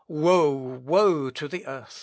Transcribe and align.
Woe! 0.07 0.79
Woe 0.83 1.29
to 1.29 1.47
the 1.47 1.63
earth!" 1.67 1.99